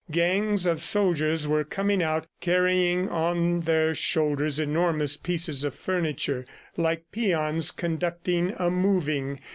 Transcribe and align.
Gangs 0.09 0.65
of 0.65 0.81
soldiers 0.81 1.47
were 1.47 1.63
coming 1.63 2.01
out 2.01 2.25
carrying 2.39 3.07
on 3.07 3.59
their 3.59 3.93
shoulders 3.93 4.59
enormous 4.59 5.15
pieces 5.15 5.63
of 5.63 5.75
furniture, 5.75 6.43
like 6.75 7.03
peons 7.11 7.69
conducting 7.69 8.51
a 8.57 8.71
moving. 8.71 9.39